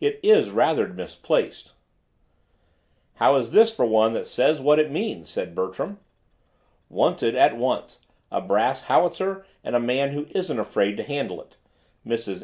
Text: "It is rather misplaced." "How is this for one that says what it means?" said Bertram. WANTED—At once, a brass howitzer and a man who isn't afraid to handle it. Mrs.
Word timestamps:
"It 0.00 0.18
is 0.24 0.50
rather 0.50 0.88
misplaced." 0.88 1.70
"How 3.22 3.36
is 3.36 3.52
this 3.52 3.72
for 3.72 3.86
one 3.86 4.12
that 4.12 4.26
says 4.26 4.60
what 4.60 4.80
it 4.80 4.90
means?" 4.90 5.30
said 5.30 5.54
Bertram. 5.54 6.00
WANTED—At 6.88 7.56
once, 7.56 8.00
a 8.32 8.40
brass 8.40 8.80
howitzer 8.86 9.46
and 9.62 9.76
a 9.76 9.78
man 9.78 10.10
who 10.10 10.26
isn't 10.30 10.58
afraid 10.58 10.96
to 10.96 11.04
handle 11.04 11.40
it. 11.40 11.54
Mrs. 12.04 12.36